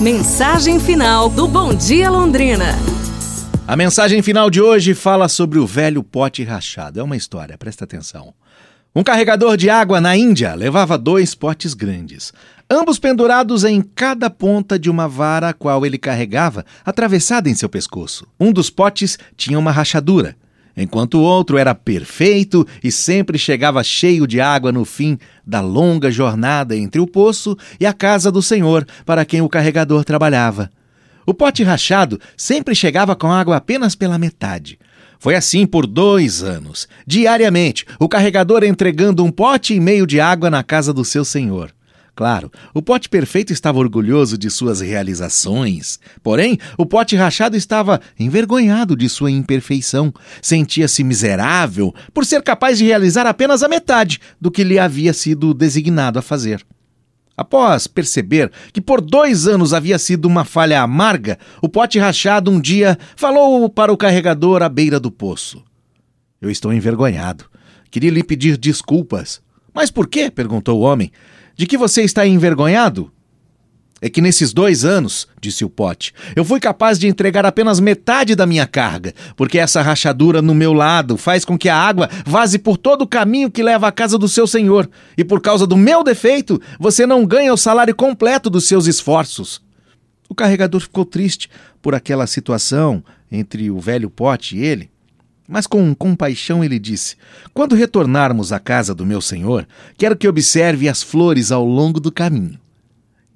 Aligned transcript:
Mensagem 0.00 0.78
final 0.78 1.30
do 1.30 1.48
Bom 1.48 1.72
Dia 1.72 2.10
Londrina. 2.10 2.66
A 3.66 3.74
mensagem 3.74 4.20
final 4.20 4.50
de 4.50 4.60
hoje 4.60 4.92
fala 4.92 5.26
sobre 5.26 5.58
o 5.58 5.66
velho 5.66 6.02
pote 6.02 6.44
rachado. 6.44 7.00
É 7.00 7.02
uma 7.02 7.16
história, 7.16 7.56
presta 7.56 7.84
atenção. 7.84 8.34
Um 8.94 9.02
carregador 9.02 9.56
de 9.56 9.70
água 9.70 9.98
na 9.98 10.14
Índia 10.14 10.54
levava 10.54 10.98
dois 10.98 11.34
potes 11.34 11.72
grandes, 11.72 12.30
ambos 12.68 12.98
pendurados 12.98 13.64
em 13.64 13.80
cada 13.80 14.28
ponta 14.28 14.78
de 14.78 14.90
uma 14.90 15.08
vara 15.08 15.48
a 15.48 15.54
qual 15.54 15.86
ele 15.86 15.96
carregava, 15.96 16.66
atravessada 16.84 17.48
em 17.48 17.54
seu 17.54 17.68
pescoço. 17.68 18.26
Um 18.38 18.52
dos 18.52 18.68
potes 18.68 19.18
tinha 19.34 19.58
uma 19.58 19.72
rachadura, 19.72 20.36
enquanto 20.76 21.14
o 21.14 21.22
outro 21.22 21.56
era 21.56 21.74
perfeito 21.74 22.66
e 22.82 22.92
sempre 22.92 23.38
chegava 23.38 23.82
cheio 23.82 24.26
de 24.26 24.40
água 24.40 24.70
no 24.70 24.84
fim 24.84 25.18
da 25.46 25.60
longa 25.60 26.10
jornada 26.10 26.76
entre 26.76 27.00
o 27.00 27.06
poço 27.06 27.56
e 27.80 27.86
a 27.86 27.92
casa 27.92 28.30
do 28.30 28.42
Senhor 28.42 28.86
para 29.04 29.24
quem 29.24 29.40
o 29.40 29.48
carregador 29.48 30.04
trabalhava. 30.04 30.70
O 31.26 31.34
pote 31.34 31.62
rachado 31.62 32.20
sempre 32.36 32.74
chegava 32.74 33.16
com 33.16 33.32
água 33.32 33.56
apenas 33.56 33.94
pela 33.94 34.18
metade. 34.18 34.78
Foi 35.18 35.34
assim 35.34 35.66
por 35.66 35.86
dois 35.86 36.42
anos, 36.42 36.86
diariamente, 37.06 37.86
o 37.98 38.08
carregador 38.08 38.62
entregando 38.62 39.24
um 39.24 39.30
pote 39.30 39.74
e 39.74 39.80
meio 39.80 40.06
de 40.06 40.20
água 40.20 40.50
na 40.50 40.62
casa 40.62 40.92
do 40.92 41.04
seu 41.04 41.24
senhor. 41.24 41.75
Claro, 42.16 42.50
o 42.72 42.80
pote 42.80 43.10
perfeito 43.10 43.52
estava 43.52 43.78
orgulhoso 43.78 44.38
de 44.38 44.48
suas 44.48 44.80
realizações, 44.80 46.00
porém, 46.22 46.58
o 46.78 46.86
pote 46.86 47.14
rachado 47.14 47.58
estava 47.58 48.00
envergonhado 48.18 48.96
de 48.96 49.06
sua 49.06 49.30
imperfeição. 49.30 50.14
Sentia-se 50.40 51.04
miserável 51.04 51.94
por 52.14 52.24
ser 52.24 52.42
capaz 52.42 52.78
de 52.78 52.86
realizar 52.86 53.26
apenas 53.26 53.62
a 53.62 53.68
metade 53.68 54.18
do 54.40 54.50
que 54.50 54.64
lhe 54.64 54.78
havia 54.78 55.12
sido 55.12 55.52
designado 55.52 56.18
a 56.18 56.22
fazer. 56.22 56.64
Após 57.36 57.86
perceber 57.86 58.50
que 58.72 58.80
por 58.80 59.02
dois 59.02 59.46
anos 59.46 59.74
havia 59.74 59.98
sido 59.98 60.24
uma 60.24 60.46
falha 60.46 60.80
amarga, 60.80 61.38
o 61.60 61.68
pote 61.68 61.98
rachado 61.98 62.50
um 62.50 62.58
dia 62.58 62.98
falou 63.14 63.68
para 63.68 63.92
o 63.92 63.96
carregador 63.96 64.62
à 64.62 64.70
beira 64.70 64.98
do 64.98 65.10
poço: 65.10 65.62
Eu 66.40 66.50
estou 66.50 66.72
envergonhado. 66.72 67.44
Queria 67.90 68.10
lhe 68.10 68.24
pedir 68.24 68.56
desculpas. 68.56 69.42
Mas 69.74 69.90
por 69.90 70.08
quê? 70.08 70.30
perguntou 70.30 70.80
o 70.80 70.82
homem. 70.82 71.12
De 71.56 71.66
que 71.66 71.78
você 71.78 72.02
está 72.02 72.26
envergonhado? 72.26 73.10
É 73.98 74.10
que 74.10 74.20
nesses 74.20 74.52
dois 74.52 74.84
anos, 74.84 75.26
disse 75.40 75.64
o 75.64 75.70
pote, 75.70 76.12
eu 76.36 76.44
fui 76.44 76.60
capaz 76.60 76.98
de 76.98 77.08
entregar 77.08 77.46
apenas 77.46 77.80
metade 77.80 78.34
da 78.34 78.44
minha 78.44 78.66
carga, 78.66 79.14
porque 79.34 79.58
essa 79.58 79.80
rachadura 79.80 80.42
no 80.42 80.54
meu 80.54 80.74
lado 80.74 81.16
faz 81.16 81.46
com 81.46 81.56
que 81.56 81.70
a 81.70 81.74
água 81.74 82.10
vaze 82.26 82.58
por 82.58 82.76
todo 82.76 83.02
o 83.02 83.06
caminho 83.06 83.50
que 83.50 83.62
leva 83.62 83.88
à 83.88 83.92
casa 83.92 84.18
do 84.18 84.28
seu 84.28 84.46
senhor, 84.46 84.86
e 85.16 85.24
por 85.24 85.40
causa 85.40 85.66
do 85.66 85.78
meu 85.78 86.04
defeito, 86.04 86.60
você 86.78 87.06
não 87.06 87.24
ganha 87.24 87.54
o 87.54 87.56
salário 87.56 87.94
completo 87.94 88.50
dos 88.50 88.64
seus 88.64 88.86
esforços. 88.86 89.62
O 90.28 90.34
carregador 90.34 90.82
ficou 90.82 91.06
triste 91.06 91.48
por 91.80 91.94
aquela 91.94 92.26
situação 92.26 93.02
entre 93.32 93.70
o 93.70 93.80
velho 93.80 94.10
pote 94.10 94.58
e 94.58 94.62
ele. 94.62 94.90
Mas 95.48 95.66
com 95.66 95.94
compaixão 95.94 96.64
ele 96.64 96.78
disse: 96.78 97.16
Quando 97.54 97.74
retornarmos 97.74 98.52
à 98.52 98.58
casa 98.58 98.94
do 98.94 99.06
meu 99.06 99.20
senhor, 99.20 99.66
quero 99.96 100.16
que 100.16 100.28
observe 100.28 100.88
as 100.88 101.02
flores 101.02 101.52
ao 101.52 101.64
longo 101.64 102.00
do 102.00 102.10
caminho. 102.10 102.58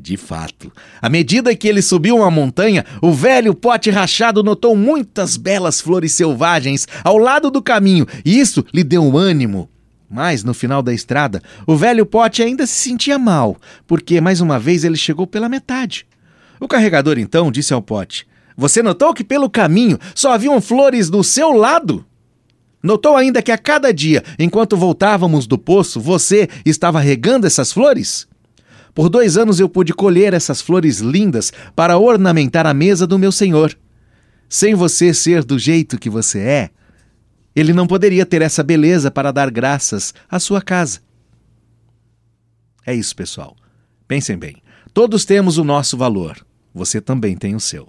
De 0.00 0.16
fato, 0.16 0.72
à 1.02 1.08
medida 1.08 1.54
que 1.56 1.66
ele 1.66 1.82
subiu 1.82 2.18
uma 2.18 2.30
montanha, 2.30 2.84
o 3.02 3.12
velho 3.12 3.52
pote 3.52 3.90
rachado 3.90 4.44
notou 4.44 4.76
muitas 4.76 5.36
belas 5.36 5.80
flores 5.80 6.12
selvagens 6.12 6.86
ao 7.02 7.18
lado 7.18 7.50
do 7.50 7.60
caminho, 7.60 8.06
e 8.24 8.38
isso 8.38 8.64
lhe 8.72 8.84
deu 8.84 9.18
ânimo. 9.18 9.68
Mas 10.08 10.44
no 10.44 10.54
final 10.54 10.82
da 10.82 10.94
estrada, 10.94 11.42
o 11.66 11.76
velho 11.76 12.06
pote 12.06 12.42
ainda 12.42 12.64
se 12.64 12.74
sentia 12.74 13.18
mal, 13.18 13.56
porque 13.88 14.20
mais 14.20 14.40
uma 14.40 14.58
vez 14.58 14.84
ele 14.84 14.96
chegou 14.96 15.26
pela 15.26 15.48
metade. 15.48 16.06
O 16.60 16.68
carregador 16.68 17.18
então 17.18 17.50
disse 17.50 17.74
ao 17.74 17.82
pote: 17.82 18.26
Você 18.58 18.82
notou 18.82 19.14
que 19.14 19.22
pelo 19.22 19.48
caminho 19.48 20.00
só 20.16 20.32
haviam 20.32 20.60
flores 20.60 21.08
do 21.08 21.22
seu 21.22 21.52
lado? 21.52 22.04
Notou 22.82 23.16
ainda 23.16 23.40
que 23.40 23.52
a 23.52 23.56
cada 23.56 23.94
dia, 23.94 24.24
enquanto 24.36 24.76
voltávamos 24.76 25.46
do 25.46 25.56
poço, 25.56 26.00
você 26.00 26.48
estava 26.66 26.98
regando 26.98 27.46
essas 27.46 27.72
flores? 27.72 28.26
Por 28.92 29.08
dois 29.08 29.36
anos 29.36 29.60
eu 29.60 29.68
pude 29.68 29.94
colher 29.94 30.34
essas 30.34 30.60
flores 30.60 30.98
lindas 30.98 31.52
para 31.76 31.98
ornamentar 31.98 32.66
a 32.66 32.74
mesa 32.74 33.06
do 33.06 33.16
meu 33.16 33.30
senhor. 33.30 33.78
Sem 34.48 34.74
você 34.74 35.14
ser 35.14 35.44
do 35.44 35.56
jeito 35.56 35.96
que 35.96 36.10
você 36.10 36.40
é, 36.40 36.70
ele 37.54 37.72
não 37.72 37.86
poderia 37.86 38.26
ter 38.26 38.42
essa 38.42 38.64
beleza 38.64 39.08
para 39.08 39.30
dar 39.30 39.52
graças 39.52 40.12
à 40.28 40.40
sua 40.40 40.60
casa. 40.60 40.98
É 42.84 42.92
isso, 42.92 43.14
pessoal. 43.14 43.56
Pensem 44.08 44.36
bem. 44.36 44.56
Todos 44.92 45.24
temos 45.24 45.58
o 45.58 45.64
nosso 45.64 45.96
valor. 45.96 46.44
Você 46.74 47.00
também 47.00 47.36
tem 47.36 47.54
o 47.54 47.60
seu. 47.60 47.88